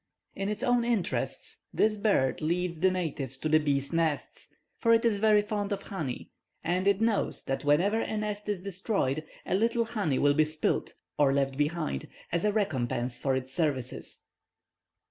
"In 0.35 0.49
its 0.49 0.63
own 0.63 0.83
interests, 0.83 1.59
this 1.71 1.95
bird 1.95 2.41
leads 2.41 2.79
the 2.79 2.89
natives 2.89 3.37
to 3.37 3.47
the 3.47 3.59
bees' 3.59 3.93
nests, 3.93 4.51
for 4.79 4.95
it 4.95 5.05
is 5.05 5.17
very 5.17 5.43
fond 5.43 5.71
of 5.71 5.83
honey, 5.83 6.31
and 6.63 6.87
it 6.87 7.01
knows 7.01 7.43
that 7.43 7.63
whenever 7.63 8.01
a 8.01 8.17
nest 8.17 8.49
is 8.49 8.61
destroyed, 8.63 9.23
a 9.45 9.53
little 9.53 9.85
honey 9.85 10.17
will 10.17 10.33
be 10.33 10.43
spilled, 10.43 10.93
or 11.19 11.31
left 11.31 11.55
behind, 11.55 12.07
as 12.31 12.43
a 12.43 12.51
recompense 12.51 13.19
for 13.19 13.35
its 13.35 13.53
services. 13.53 14.23